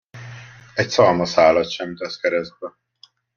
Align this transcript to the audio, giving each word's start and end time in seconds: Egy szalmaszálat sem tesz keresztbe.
Egy 0.73 0.89
szalmaszálat 0.89 1.69
sem 1.69 1.95
tesz 1.95 2.17
keresztbe. 2.17 2.75